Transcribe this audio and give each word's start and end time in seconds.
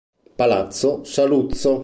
Palazzo 0.35 1.03
Saluzzo 1.03 1.79